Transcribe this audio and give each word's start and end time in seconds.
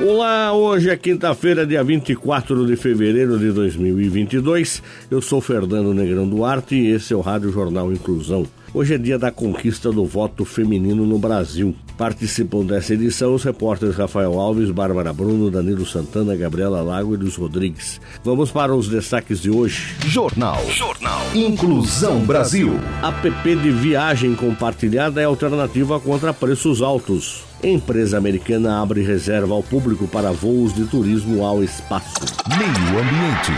Olá, 0.00 0.52
hoje 0.52 0.90
é 0.90 0.96
quinta-feira, 0.96 1.66
dia 1.66 1.82
24 1.82 2.64
de 2.64 2.76
fevereiro 2.76 3.36
de 3.36 3.50
2022. 3.50 4.80
Eu 5.10 5.20
sou 5.20 5.40
Fernando 5.40 5.92
Negrão 5.92 6.28
Duarte 6.28 6.76
e 6.76 6.92
esse 6.92 7.12
é 7.12 7.16
o 7.16 7.20
Rádio 7.20 7.50
Jornal 7.50 7.92
Inclusão. 7.92 8.46
Hoje 8.72 8.94
é 8.94 8.98
dia 8.98 9.18
da 9.18 9.32
conquista 9.32 9.90
do 9.90 10.04
voto 10.06 10.44
feminino 10.44 11.04
no 11.04 11.18
Brasil. 11.18 11.74
Participam 11.96 12.64
dessa 12.64 12.94
edição 12.94 13.34
os 13.34 13.42
repórteres 13.42 13.96
Rafael 13.96 14.38
Alves, 14.38 14.70
Bárbara 14.70 15.12
Bruno, 15.12 15.50
Danilo 15.50 15.84
Santana, 15.84 16.36
Gabriela 16.36 16.80
Lago 16.80 17.14
e 17.14 17.16
Luiz 17.16 17.34
Rodrigues. 17.34 18.00
Vamos 18.22 18.52
para 18.52 18.72
os 18.72 18.86
destaques 18.86 19.42
de 19.42 19.50
hoje. 19.50 19.96
Jornal. 20.06 20.64
Jornal. 20.70 21.22
Inclusão 21.34 22.20
Brasil. 22.20 22.78
App 23.02 23.56
de 23.56 23.70
viagem 23.72 24.36
compartilhada 24.36 25.20
é 25.20 25.24
alternativa 25.24 25.98
contra 25.98 26.32
preços 26.32 26.82
altos. 26.82 27.47
Empresa 27.62 28.16
americana 28.16 28.80
abre 28.80 29.02
reserva 29.02 29.52
ao 29.52 29.64
público 29.64 30.06
para 30.06 30.30
voos 30.30 30.72
de 30.72 30.84
turismo 30.84 31.44
ao 31.44 31.62
espaço. 31.62 32.20
Meio 32.56 33.00
ambiente. 33.00 33.52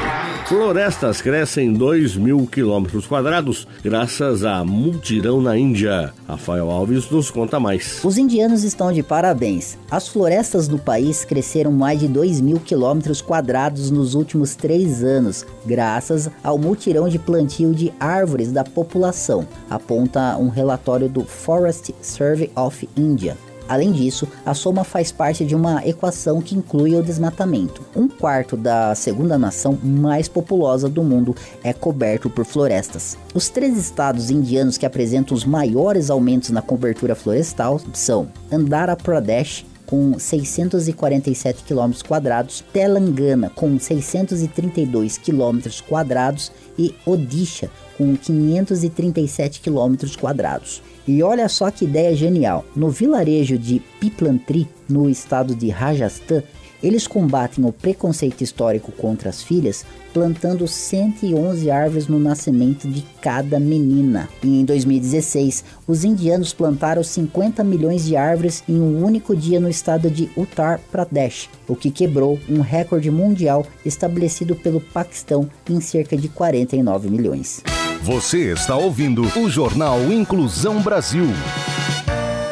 Florestas 0.48 1.20
crescem 1.20 1.70
2 1.70 2.16
mil 2.16 2.46
quilômetros 2.46 3.06
quadrados 3.06 3.68
graças 3.84 4.42
a 4.42 4.64
multirão 4.64 5.42
na 5.42 5.56
Índia. 5.58 6.14
Rafael 6.26 6.70
Alves 6.70 7.10
nos 7.10 7.30
conta 7.30 7.60
mais. 7.60 8.00
Os 8.02 8.16
indianos 8.16 8.64
estão 8.64 8.90
de 8.90 9.02
parabéns. 9.02 9.76
As 9.90 10.08
florestas 10.08 10.66
do 10.66 10.78
país 10.78 11.22
cresceram 11.22 11.70
mais 11.70 12.00
de 12.00 12.08
2 12.08 12.40
mil 12.40 12.58
quilômetros 12.58 13.20
quadrados 13.20 13.90
nos 13.90 14.14
últimos 14.14 14.56
três 14.56 15.04
anos, 15.04 15.44
graças 15.66 16.30
ao 16.42 16.56
multirão 16.56 17.06
de 17.06 17.18
plantio 17.18 17.74
de 17.74 17.92
árvores 18.00 18.50
da 18.50 18.64
população, 18.64 19.46
aponta 19.68 20.38
um 20.38 20.48
relatório 20.48 21.08
do 21.08 21.22
Forest 21.22 21.94
Survey 22.00 22.50
of 22.56 22.88
India. 22.96 23.36
Além 23.70 23.92
disso, 23.92 24.26
a 24.44 24.52
soma 24.52 24.82
faz 24.82 25.12
parte 25.12 25.44
de 25.44 25.54
uma 25.54 25.86
equação 25.86 26.42
que 26.42 26.56
inclui 26.56 26.96
o 26.96 27.02
desmatamento. 27.04 27.86
Um 27.94 28.08
quarto 28.08 28.56
da 28.56 28.96
segunda 28.96 29.38
nação 29.38 29.78
mais 29.80 30.26
populosa 30.26 30.88
do 30.88 31.04
mundo 31.04 31.36
é 31.62 31.72
coberto 31.72 32.28
por 32.28 32.44
florestas. 32.44 33.16
Os 33.32 33.48
três 33.48 33.78
estados 33.78 34.28
indianos 34.28 34.76
que 34.76 34.84
apresentam 34.84 35.36
os 35.36 35.44
maiores 35.44 36.10
aumentos 36.10 36.50
na 36.50 36.60
cobertura 36.60 37.14
florestal 37.14 37.80
são 37.92 38.26
Andhra 38.50 38.96
Pradesh, 38.96 39.64
com 39.86 40.18
647 40.18 41.62
km 41.62 41.92
quadrados, 42.08 42.64
Telangana 42.72 43.50
com 43.50 43.78
632 43.78 45.16
km 45.16 45.60
quadrados 45.88 46.50
e 46.76 46.92
Odisha 47.06 47.70
com 48.00 48.16
537 48.16 49.60
km 49.60 49.94
quadrados. 50.18 50.82
E 51.06 51.22
olha 51.22 51.46
só 51.50 51.70
que 51.70 51.84
ideia 51.84 52.16
genial! 52.16 52.64
No 52.74 52.88
vilarejo 52.88 53.58
de 53.58 53.82
Piplantri, 54.00 54.66
no 54.88 55.10
estado 55.10 55.54
de 55.54 55.68
Rajasthan, 55.68 56.42
eles 56.82 57.06
combatem 57.06 57.62
o 57.62 57.70
preconceito 57.70 58.40
histórico 58.40 58.90
contra 58.92 59.28
as 59.28 59.42
filhas, 59.42 59.84
plantando 60.14 60.66
111 60.66 61.70
árvores 61.70 62.08
no 62.08 62.18
nascimento 62.18 62.88
de 62.88 63.02
cada 63.20 63.60
menina. 63.60 64.30
E 64.42 64.60
em 64.60 64.64
2016, 64.64 65.62
os 65.86 66.02
indianos 66.02 66.54
plantaram 66.54 67.04
50 67.04 67.62
milhões 67.62 68.06
de 68.06 68.16
árvores 68.16 68.64
em 68.66 68.80
um 68.80 69.04
único 69.04 69.36
dia 69.36 69.60
no 69.60 69.68
estado 69.68 70.10
de 70.10 70.30
Uttar 70.34 70.80
Pradesh, 70.90 71.50
o 71.68 71.76
que 71.76 71.90
quebrou 71.90 72.40
um 72.48 72.60
recorde 72.60 73.10
mundial 73.10 73.66
estabelecido 73.84 74.56
pelo 74.56 74.80
Paquistão 74.80 75.50
em 75.68 75.82
cerca 75.82 76.16
de 76.16 76.28
49 76.30 77.10
milhões. 77.10 77.62
Você 78.02 78.50
está 78.50 78.74
ouvindo 78.76 79.22
o 79.38 79.50
Jornal 79.50 80.10
Inclusão 80.10 80.80
Brasil. 80.80 81.26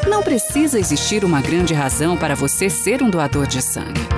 Não 0.06 0.22
precisa 0.22 0.78
existir 0.78 1.24
uma 1.24 1.40
grande 1.40 1.72
razão 1.72 2.18
para 2.18 2.34
você 2.34 2.68
ser 2.68 3.02
um 3.02 3.08
doador 3.08 3.46
de 3.46 3.62
sangue. 3.62 4.17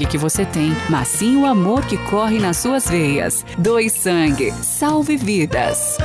sangue 0.00 0.06
que 0.06 0.18
você 0.18 0.44
tem, 0.44 0.72
mas 0.88 1.08
sim 1.08 1.36
o 1.36 1.46
amor 1.46 1.84
que 1.86 1.96
corre 2.08 2.38
nas 2.38 2.56
suas 2.58 2.88
veias. 2.88 3.44
Dois 3.58 3.92
Sangue. 3.92 4.52
Salve 4.62 5.16
vidas. 5.16 5.98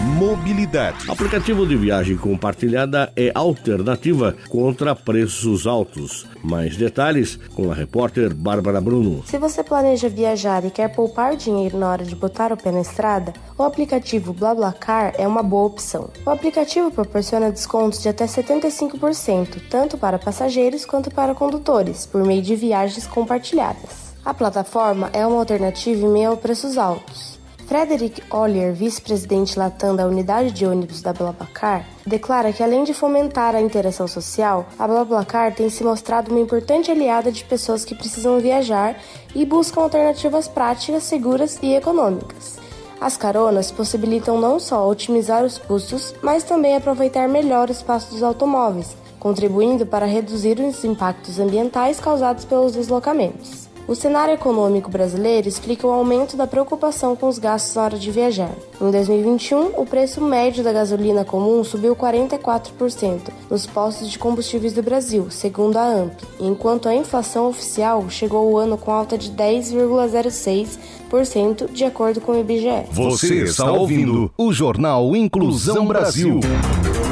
Mobilidade. 0.00 1.10
Aplicativo 1.10 1.66
de 1.66 1.74
viagem 1.74 2.16
compartilhada 2.16 3.12
é 3.16 3.32
alternativa 3.34 4.36
contra 4.48 4.94
preços 4.94 5.66
altos. 5.66 6.24
Mais 6.40 6.76
detalhes 6.76 7.36
com 7.52 7.68
a 7.70 7.74
repórter 7.74 8.32
Bárbara 8.32 8.80
Bruno. 8.80 9.24
Se 9.26 9.38
você 9.38 9.64
planeja 9.64 10.08
viajar 10.08 10.64
e 10.64 10.70
quer 10.70 10.94
poupar 10.94 11.36
dinheiro 11.36 11.76
na 11.76 11.90
hora 11.90 12.04
de 12.04 12.14
botar 12.14 12.52
o 12.52 12.56
pé 12.56 12.70
na 12.70 12.80
estrada, 12.80 13.32
o 13.56 13.64
aplicativo 13.64 14.32
BlaBlaCar 14.32 15.14
é 15.18 15.26
uma 15.26 15.42
boa 15.42 15.66
opção. 15.66 16.10
O 16.24 16.30
aplicativo 16.30 16.92
proporciona 16.92 17.50
descontos 17.50 18.00
de 18.00 18.08
até 18.08 18.24
75%, 18.24 19.60
tanto 19.68 19.98
para 19.98 20.16
passageiros 20.16 20.86
quanto 20.86 21.10
para 21.10 21.34
condutores, 21.34 22.06
por 22.06 22.24
meio 22.24 22.42
de 22.42 22.54
viagens 22.54 23.04
compartilhadas. 23.04 24.14
A 24.24 24.32
plataforma 24.32 25.10
é 25.12 25.26
uma 25.26 25.38
alternativa 25.38 26.06
em 26.06 26.08
meio 26.08 26.32
a 26.32 26.36
preços 26.36 26.78
altos. 26.78 27.37
Frederick 27.68 28.22
Ollier, 28.30 28.72
vice-presidente 28.72 29.58
Latam 29.58 29.94
da 29.94 30.06
unidade 30.06 30.52
de 30.52 30.64
ônibus 30.64 31.02
da 31.02 31.12
BlaBlaCar, 31.12 31.84
declara 32.06 32.50
que 32.50 32.62
além 32.62 32.82
de 32.82 32.94
fomentar 32.94 33.54
a 33.54 33.60
interação 33.60 34.08
social, 34.08 34.66
a 34.78 34.88
BlaBlaCar 34.88 35.54
tem 35.54 35.68
se 35.68 35.84
mostrado 35.84 36.30
uma 36.30 36.40
importante 36.40 36.90
aliada 36.90 37.30
de 37.30 37.44
pessoas 37.44 37.84
que 37.84 37.94
precisam 37.94 38.40
viajar 38.40 38.96
e 39.34 39.44
buscam 39.44 39.82
alternativas 39.82 40.48
práticas, 40.48 41.02
seguras 41.02 41.58
e 41.62 41.74
econômicas. 41.74 42.56
As 42.98 43.18
caronas 43.18 43.70
possibilitam 43.70 44.40
não 44.40 44.58
só 44.58 44.88
otimizar 44.88 45.44
os 45.44 45.58
custos, 45.58 46.14
mas 46.22 46.44
também 46.44 46.74
aproveitar 46.74 47.28
melhor 47.28 47.68
o 47.68 47.72
espaço 47.72 48.12
dos 48.12 48.22
automóveis, 48.22 48.96
contribuindo 49.20 49.84
para 49.84 50.06
reduzir 50.06 50.58
os 50.58 50.84
impactos 50.84 51.38
ambientais 51.38 52.00
causados 52.00 52.46
pelos 52.46 52.72
deslocamentos. 52.72 53.67
O 53.88 53.94
cenário 53.94 54.34
econômico 54.34 54.90
brasileiro 54.90 55.48
explica 55.48 55.86
o 55.86 55.90
aumento 55.90 56.36
da 56.36 56.46
preocupação 56.46 57.16
com 57.16 57.26
os 57.26 57.38
gastos 57.38 57.74
na 57.74 57.84
hora 57.84 57.98
de 57.98 58.10
viajar. 58.10 58.50
Em 58.78 58.90
2021, 58.90 59.80
o 59.80 59.86
preço 59.86 60.20
médio 60.20 60.62
da 60.62 60.74
gasolina 60.74 61.24
comum 61.24 61.64
subiu 61.64 61.96
44% 61.96 63.30
nos 63.48 63.64
postos 63.64 64.10
de 64.10 64.18
combustíveis 64.18 64.74
do 64.74 64.82
Brasil, 64.82 65.30
segundo 65.30 65.78
a 65.78 65.86
AMP, 65.86 66.22
enquanto 66.38 66.86
a 66.86 66.94
inflação 66.94 67.48
oficial 67.48 68.10
chegou 68.10 68.52
o 68.52 68.58
ano 68.58 68.76
com 68.76 68.92
alta 68.92 69.16
de 69.16 69.30
10,06%, 69.30 71.72
de 71.72 71.84
acordo 71.84 72.20
com 72.20 72.32
o 72.32 72.40
IBGE. 72.40 72.84
Você 72.92 73.44
está 73.44 73.72
ouvindo 73.72 74.30
o 74.36 74.52
Jornal 74.52 75.16
Inclusão 75.16 75.86
Brasil. 75.86 76.40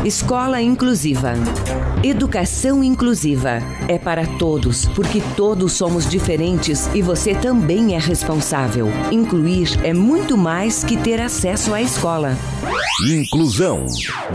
Escola 0.05 0.61
Inclusiva. 0.61 1.32
Educação 2.05 2.84
inclusiva 2.84 3.58
é 3.88 3.99
para 3.99 4.26
todos, 4.38 4.84
porque 4.87 5.20
todos 5.34 5.72
somos 5.72 6.08
diferentes 6.08 6.65
e 6.94 7.02
você 7.02 7.34
também 7.34 7.94
é 7.94 7.98
responsável. 7.98 8.88
Incluir 9.10 9.68
é 9.82 9.92
muito 9.92 10.36
mais 10.36 10.84
que 10.84 10.96
ter 10.96 11.20
acesso 11.20 11.74
à 11.74 11.82
escola. 11.82 12.36
Inclusão. 13.08 13.86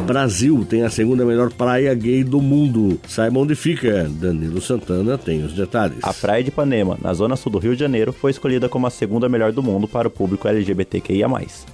Brasil 0.06 0.66
tem 0.70 0.84
a 0.84 0.90
segunda 0.90 1.26
melhor 1.26 1.52
praia 1.52 1.94
gay 1.94 2.24
do 2.24 2.42
mundo. 2.42 3.00
Saiba 3.08 3.40
onde 3.40 3.56
fica. 3.56 4.10
Danilo 4.10 4.62
Santana 4.62 5.18
tem 5.18 5.44
os 5.44 5.54
detalhes. 5.54 5.98
A 6.04 6.14
Praia 6.14 6.44
de 6.44 6.50
Ipanema, 6.50 6.98
na 7.02 7.14
zona 7.14 7.36
sul 7.36 7.52
do 7.52 7.60
Rio 7.60 7.74
de 7.74 7.80
Janeiro, 7.80 8.14
foi 8.14 8.32
escolhida 8.32 8.70
como 8.70 8.88
a 8.88 8.92
segunda 8.92 9.28
melhor 9.28 9.52
do 9.52 9.64
mundo 9.64 9.88
para 9.88 10.08
o 10.08 10.12
público 10.12 10.48
LGBTQIA+. 10.48 11.28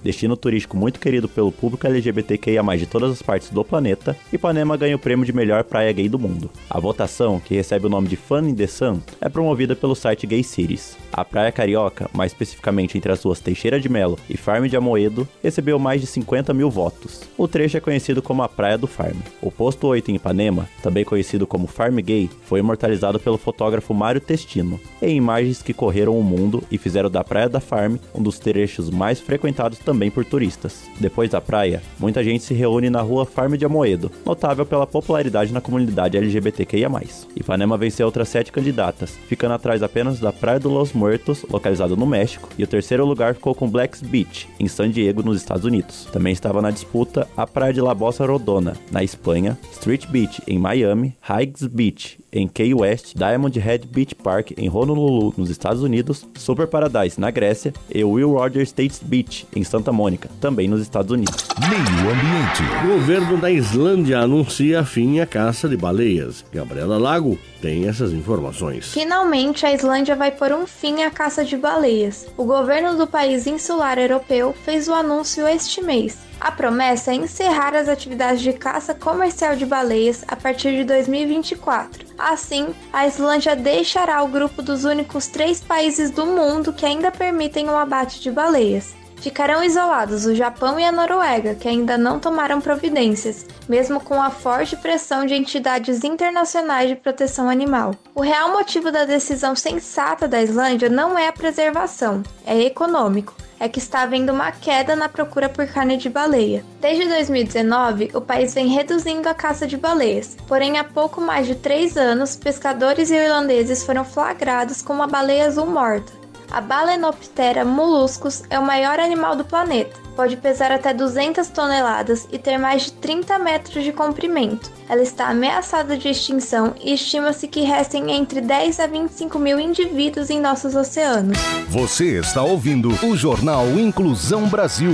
Destino 0.03 0.37
turístico 0.37 0.77
muito 0.77 0.99
querido 0.99 1.27
pelo 1.27 1.51
público 1.51 1.85
LGBTQIA+, 1.85 2.63
de 2.77 2.85
todas 2.85 3.11
as 3.11 3.21
partes 3.21 3.49
do 3.49 3.63
planeta 3.65 3.87
planeta, 3.87 4.17
Ipanema 4.33 4.75
ganha 4.75 4.95
o 4.95 4.99
prêmio 4.99 5.25
de 5.25 5.31
melhor 5.31 5.63
praia 5.63 5.91
gay 5.91 6.09
do 6.09 6.19
mundo. 6.19 6.49
A 6.69 6.79
votação, 6.79 7.39
que 7.39 7.55
recebe 7.55 7.85
o 7.85 7.89
nome 7.89 8.07
de 8.07 8.15
Fun 8.15 8.47
in 8.47 8.55
the 8.55 8.67
Sun, 8.67 8.99
é 9.21 9.29
promovida 9.29 9.75
pelo 9.75 9.95
site 9.95 10.25
Gay 10.27 10.43
Cities. 10.47 10.97
A 11.17 11.25
praia 11.25 11.51
carioca, 11.51 12.07
mais 12.13 12.31
especificamente 12.31 12.95
entre 12.95 13.11
as 13.11 13.23
ruas 13.23 13.39
Teixeira 13.39 13.79
de 13.79 13.89
Melo 13.89 14.19
e 14.29 14.37
Farm 14.37 14.67
de 14.67 14.77
Amoedo, 14.77 15.27
recebeu 15.41 15.79
mais 15.79 15.99
de 15.99 16.05
50 16.05 16.53
mil 16.53 16.69
votos. 16.69 17.23
O 17.35 17.47
trecho 17.47 17.75
é 17.75 17.79
conhecido 17.79 18.21
como 18.21 18.43
a 18.43 18.47
Praia 18.47 18.77
do 18.77 18.85
Farm. 18.85 19.17
O 19.41 19.49
posto 19.49 19.87
8 19.87 20.11
em 20.11 20.15
Ipanema, 20.17 20.69
também 20.83 21.03
conhecido 21.03 21.47
como 21.47 21.65
Farm 21.65 21.95
Gay, 21.95 22.29
foi 22.43 22.59
imortalizado 22.59 23.19
pelo 23.19 23.39
fotógrafo 23.39 23.95
Mário 23.95 24.21
Testino, 24.21 24.79
em 25.01 25.17
imagens 25.17 25.63
que 25.63 25.73
correram 25.73 26.19
o 26.19 26.23
mundo 26.23 26.63
e 26.69 26.77
fizeram 26.77 27.09
da 27.09 27.23
Praia 27.23 27.49
da 27.49 27.59
Farm 27.59 27.95
um 28.13 28.21
dos 28.21 28.37
trechos 28.37 28.91
mais 28.91 29.19
frequentados 29.19 29.79
também 29.79 30.11
por 30.11 30.23
turistas. 30.23 30.83
Depois 30.99 31.31
da 31.31 31.41
praia, 31.41 31.81
muita 31.97 32.23
gente 32.23 32.43
se 32.43 32.53
reúne 32.53 32.91
na 32.91 33.01
rua 33.01 33.25
Farm 33.25 33.55
de 33.55 33.65
Amoedo, 33.65 34.11
notável 34.23 34.67
pela 34.67 34.85
popularidade 34.85 35.51
na 35.51 35.61
comunidade 35.61 36.15
LGBTQIA+. 36.15 36.91
Ipanema 37.35 37.75
venceu 37.75 38.05
outras 38.05 38.29
sete 38.29 38.51
candidatas, 38.51 39.17
ficando 39.27 39.55
atrás 39.55 39.81
apenas 39.81 40.19
da 40.19 40.31
Praia 40.31 40.59
do 40.59 40.69
Los 40.69 40.93
Muertos, 41.07 41.45
localizada 41.49 41.95
no 41.95 42.05
México, 42.05 42.49
e 42.57 42.63
o 42.65 42.67
terceiro 42.67 43.05
lugar 43.05 43.33
ficou 43.33 43.55
com 43.55 43.69
Blacks 43.69 44.01
Beach, 44.01 44.49
em 44.59 44.67
San 44.67 44.89
Diego, 44.89 45.23
nos 45.23 45.37
Estados 45.37 45.63
Unidos. 45.63 46.05
Também 46.11 46.33
estava 46.33 46.61
na 46.61 46.69
disputa 46.69 47.29
a 47.37 47.47
Praia 47.47 47.73
de 47.73 47.79
La 47.79 47.95
Bossa 47.95 48.25
Rodona, 48.25 48.75
na 48.91 49.05
Espanha, 49.05 49.57
Street 49.71 50.05
Beach, 50.07 50.41
em 50.45 50.59
Miami, 50.59 51.15
Higgs 51.23 51.65
Beach, 51.69 52.19
em 52.31 52.45
Key 52.45 52.73
West, 52.73 53.13
Diamond 53.15 53.57
Head 53.57 53.87
Beach 53.87 54.13
Park 54.15 54.51
em 54.57 54.69
Honolulu, 54.69 55.33
nos 55.37 55.49
Estados 55.49 55.81
Unidos, 55.81 56.27
Super 56.35 56.67
Paradise 56.67 57.19
na 57.19 57.31
Grécia 57.31 57.73
e 57.89 58.03
Will 58.03 58.31
Rogers 58.31 58.69
State 58.69 58.99
Beach 59.03 59.47
em 59.55 59.63
Santa 59.63 59.93
Mônica, 59.93 60.29
também 60.41 60.67
nos 60.67 60.81
Estados 60.81 61.11
Unidos. 61.11 61.47
Meio 61.69 62.11
Ambiente. 62.11 62.85
O 62.85 62.99
governo 62.99 63.37
da 63.37 63.49
Islândia 63.49 64.19
anuncia 64.19 64.83
fim 64.83 65.19
à 65.19 65.25
caça 65.25 65.69
de 65.69 65.77
baleias. 65.77 66.43
Gabriela 66.51 66.97
Lago 66.97 67.39
tem 67.61 67.87
essas 67.87 68.11
informações. 68.11 68.93
Finalmente, 68.93 69.65
a 69.65 69.73
Islândia 69.73 70.15
vai 70.15 70.31
pôr 70.31 70.51
um 70.51 70.67
fim 70.67 70.96
à 71.03 71.11
caça 71.11 71.43
de 71.43 71.57
baleias. 71.57 72.27
O 72.37 72.43
governo 72.43 72.95
do 72.95 73.07
país 73.07 73.47
insular 73.47 73.97
europeu 73.97 74.55
fez 74.63 74.87
o 74.87 74.93
anúncio 74.93 75.47
este 75.47 75.81
mês. 75.81 76.17
A 76.39 76.51
promessa 76.51 77.11
é 77.11 77.15
encerrar 77.15 77.75
as 77.75 77.89
atividades 77.89 78.41
de 78.41 78.53
caça 78.53 78.93
comercial 78.93 79.55
de 79.55 79.65
baleias 79.65 80.23
a 80.27 80.35
partir 80.35 80.75
de 80.75 80.83
2024. 80.83 82.05
Assim, 82.17 82.75
a 82.93 83.07
Islândia 83.07 83.55
deixará 83.55 84.21
o 84.23 84.27
grupo 84.27 84.61
dos 84.61 84.85
únicos 84.85 85.27
três 85.27 85.61
países 85.61 86.11
do 86.11 86.25
mundo 86.25 86.73
que 86.73 86.85
ainda 86.85 87.11
permitem 87.11 87.67
o 87.69 87.75
abate 87.75 88.21
de 88.21 88.31
baleias. 88.31 88.95
Ficarão 89.17 89.63
isolados 89.63 90.25
o 90.25 90.35
Japão 90.35 90.79
e 90.79 90.85
a 90.85 90.91
Noruega, 90.91 91.55
que 91.55 91.67
ainda 91.67 91.97
não 91.97 92.19
tomaram 92.19 92.61
providências, 92.61 93.45
mesmo 93.67 93.99
com 93.99 94.21
a 94.21 94.29
forte 94.29 94.75
pressão 94.75 95.25
de 95.25 95.33
entidades 95.33 96.03
internacionais 96.03 96.89
de 96.89 96.95
proteção 96.95 97.49
animal. 97.49 97.95
O 98.13 98.21
real 98.21 98.51
motivo 98.51 98.91
da 98.91 99.05
decisão 99.05 99.55
sensata 99.55 100.27
da 100.27 100.41
Islândia 100.41 100.89
não 100.89 101.17
é 101.17 101.27
a 101.27 101.33
preservação, 101.33 102.23
é 102.45 102.61
econômico 102.61 103.35
é 103.59 103.67
que 103.67 103.79
está 103.79 104.01
havendo 104.01 104.31
uma 104.31 104.51
queda 104.51 104.95
na 104.95 105.09
procura 105.09 105.49
por 105.49 105.65
carne 105.67 105.97
de 105.97 106.09
baleia. 106.09 106.63
Desde 106.79 107.07
2019, 107.07 108.11
o 108.13 108.21
país 108.21 108.53
vem 108.53 108.67
reduzindo 108.67 109.27
a 109.27 109.33
caça 109.33 109.65
de 109.65 109.77
baleias, 109.77 110.37
porém 110.47 110.77
há 110.77 110.83
pouco 110.83 111.19
mais 111.19 111.47
de 111.47 111.55
três 111.55 111.97
anos, 111.97 112.35
pescadores 112.35 113.09
irlandeses 113.09 113.83
foram 113.83 114.05
flagrados 114.05 114.81
com 114.81 114.93
uma 114.93 115.07
baleia 115.07 115.47
azul 115.47 115.67
morta. 115.67 116.16
A 116.51 116.61
Balenoptera 116.61 117.65
molluscus 117.65 118.43
é 118.49 118.57
o 118.57 118.65
maior 118.65 118.99
animal 118.99 119.35
do 119.35 119.43
planeta. 119.43 119.99
Pode 120.15 120.37
pesar 120.37 120.71
até 120.71 120.93
200 120.93 121.47
toneladas 121.49 122.27
e 122.31 122.39
ter 122.39 122.57
mais 122.57 122.85
de 122.85 122.93
30 122.93 123.37
metros 123.37 123.83
de 123.83 123.91
comprimento. 123.91 124.71
Ela 124.89 125.01
está 125.01 125.27
ameaçada 125.27 125.97
de 125.97 126.07
extinção 126.07 126.73
e 126.81 126.93
estima-se 126.93 127.47
que 127.47 127.61
restem 127.61 128.11
entre 128.11 128.41
10 128.41 128.79
a 128.79 128.87
25 128.87 129.37
mil 129.37 129.59
indivíduos 129.59 130.29
em 130.29 130.39
nossos 130.39 130.75
oceanos. 130.75 131.37
Você 131.69 132.17
está 132.17 132.41
ouvindo 132.41 132.89
o 133.05 133.15
Jornal 133.15 133.67
Inclusão 133.77 134.47
Brasil. 134.47 134.93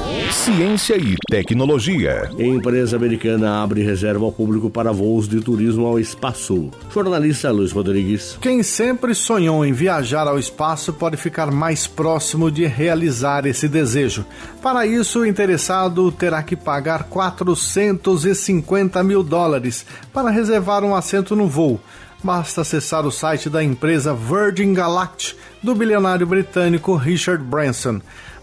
Ciência 0.29 0.97
e 0.97 1.15
tecnologia. 1.29 2.29
Empresa 2.37 2.95
americana 2.95 3.63
abre 3.63 3.81
reserva 3.81 4.23
ao 4.25 4.31
público 4.31 4.69
para 4.69 4.91
voos 4.91 5.27
de 5.27 5.41
turismo 5.41 5.87
ao 5.87 5.99
espaço. 5.99 6.69
Jornalista 6.93 7.49
Luiz 7.49 7.71
Rodrigues. 7.71 8.37
Quem 8.39 8.61
sempre 8.61 9.15
sonhou 9.15 9.65
em 9.65 9.73
viajar 9.73 10.27
ao 10.27 10.37
espaço 10.37 10.93
pode 10.93 11.17
ficar 11.17 11.49
mais 11.51 11.87
próximo 11.87 12.51
de 12.51 12.65
realizar 12.65 13.45
esse 13.45 13.67
desejo. 13.67 14.25
Para 14.61 14.85
isso, 14.85 15.21
o 15.21 15.25
interessado 15.25 16.11
terá 16.11 16.43
que 16.43 16.55
pagar 16.55 17.05
450 17.05 19.03
mil 19.03 19.23
dólares 19.23 19.85
para 20.13 20.29
reservar 20.29 20.83
um 20.83 20.95
assento 20.95 21.35
no 21.35 21.47
voo. 21.47 21.79
Basta 22.23 22.61
acessar 22.61 23.05
o 23.05 23.11
site 23.11 23.49
da 23.49 23.63
empresa 23.63 24.13
Virgin 24.13 24.73
Galactic 24.73 25.35
do 25.63 25.73
bilionário 25.73 26.27
britânico 26.27 26.95
Richard 26.95 27.43
Branson. 27.43 27.99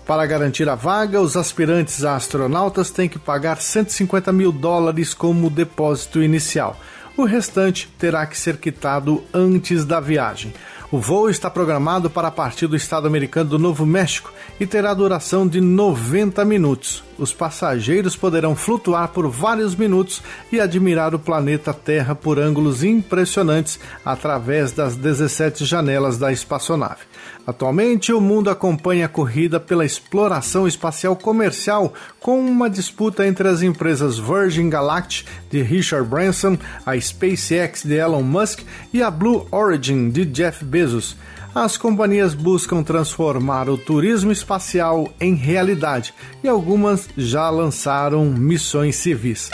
Para 0.09 0.25
garantir 0.25 0.67
a 0.71 0.75
vaga, 0.75 1.21
os 1.21 1.37
aspirantes 1.37 2.03
a 2.03 2.17
astronautas 2.17 2.91
têm 2.91 3.11
que 3.11 3.19
pagar 3.19 3.61
150 3.61 4.33
mil 4.33 4.51
dólares 4.51 5.13
como 5.13 5.51
depósito 5.51 6.23
inicial. 6.23 6.81
O 7.15 7.27
restante 7.27 7.87
terá 7.99 8.25
que 8.27 8.39
ser 8.39 8.57
quitado 8.57 9.23
antes 9.35 9.85
da 9.85 10.01
viagem. 10.01 10.55
O 10.91 10.99
voo 10.99 11.29
está 11.29 11.51
programado 11.51 12.09
para 12.09 12.31
partir 12.31 12.67
do 12.67 12.75
estado 12.75 13.07
americano 13.07 13.51
do 13.51 13.59
Novo 13.59 13.85
México 13.85 14.33
e 14.59 14.67
terá 14.67 14.95
duração 14.95 15.47
de 15.47 15.61
90 15.61 16.43
minutos. 16.43 17.05
Os 17.19 17.33
passageiros 17.33 18.15
poderão 18.15 18.55
flutuar 18.55 19.09
por 19.09 19.29
vários 19.29 19.75
minutos 19.75 20.23
e 20.53 20.61
admirar 20.61 21.15
o 21.15 21.19
planeta 21.19 21.75
Terra 21.75 22.15
por 22.15 22.39
ângulos 22.39 22.85
impressionantes 22.85 23.81
através 24.05 24.71
das 24.71 24.95
17 24.95 25.65
janelas 25.65 26.17
da 26.17 26.31
espaçonave. 26.31 27.01
Atualmente, 27.45 28.13
o 28.13 28.21
mundo 28.21 28.51
acompanha 28.51 29.07
a 29.07 29.09
corrida 29.09 29.59
pela 29.59 29.85
exploração 29.85 30.69
espacial 30.69 31.17
comercial, 31.17 31.93
com 32.21 32.39
uma 32.39 32.71
disputa 32.71 33.27
entre 33.27 33.49
as 33.49 33.63
empresas 33.63 34.19
Virgin 34.19 34.69
Galactic 34.69 35.27
de 35.51 35.63
Richard 35.63 36.09
Branson, 36.09 36.57
a 36.87 36.99
SpaceX 37.01 37.83
de 37.83 37.95
Elon 37.95 38.23
Musk 38.23 38.61
e 38.93 39.03
a 39.03 39.11
Blue 39.11 39.49
Origin 39.51 40.11
de 40.11 40.25
Jeff 40.25 40.65
Bezos. 40.65 41.17
As 41.55 41.77
companhias 41.77 42.35
buscam 42.35 42.83
transformar 42.83 43.69
o 43.69 43.79
turismo 43.79 44.31
espacial 44.31 45.09
em 45.21 45.35
realidade 45.35 46.15
e 46.43 46.49
algumas 46.49 47.09
já 47.17 47.49
lançaram 47.51 48.27
missões 48.27 48.97
civis. 48.97 49.51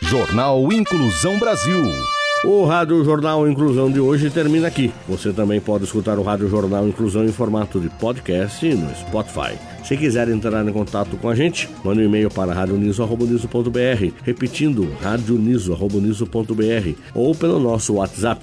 Jornal 0.00 0.72
Inclusão 0.72 1.38
Brasil. 1.38 1.80
O 2.44 2.64
Rádio 2.64 3.04
Jornal 3.04 3.48
Inclusão 3.48 3.88
de 3.88 4.00
hoje 4.00 4.28
termina 4.28 4.66
aqui. 4.66 4.92
Você 5.08 5.32
também 5.32 5.60
pode 5.60 5.84
escutar 5.84 6.18
o 6.18 6.22
Rádio 6.22 6.48
Jornal 6.48 6.88
Inclusão 6.88 7.24
em 7.24 7.30
formato 7.30 7.78
de 7.78 7.88
podcast 7.88 8.66
no 8.74 8.92
Spotify. 8.96 9.56
Se 9.84 9.96
quiser 9.96 10.28
entrar 10.28 10.66
em 10.66 10.72
contato 10.72 11.16
com 11.16 11.28
a 11.28 11.36
gente, 11.36 11.68
mande 11.84 12.00
um 12.00 12.04
e-mail 12.04 12.28
para 12.28 12.52
radioniso.br, 12.52 14.12
repetindo 14.24 14.92
radioniso.br 15.00 16.98
ou 17.14 17.32
pelo 17.32 17.60
nosso 17.60 17.94
WhatsApp, 17.94 18.42